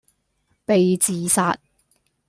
[0.65, 1.59] 被自殺